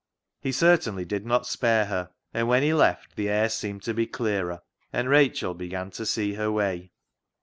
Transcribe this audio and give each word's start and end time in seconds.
He 0.39 0.51
certainly 0.51 1.05
did 1.05 1.27
not 1.27 1.45
spare 1.45 1.85
her, 1.85 2.09
and 2.33 2.47
when 2.47 2.63
he 2.63 2.73
left, 2.73 3.15
the 3.15 3.29
air 3.29 3.49
seemed 3.49 3.83
to 3.83 3.93
be 3.93 4.07
clearer, 4.07 4.63
and 4.91 5.07
Rachel 5.07 5.53
began 5.53 5.91
to 5.91 6.07
see 6.07 6.33
her 6.33 6.51
way. 6.51 6.89